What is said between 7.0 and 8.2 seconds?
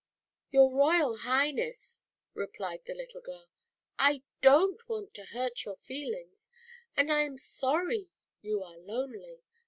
I am sorry